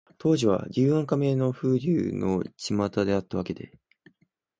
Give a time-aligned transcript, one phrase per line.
[0.17, 3.77] 当時は、柳暗花明の風流のちまたであったわけで、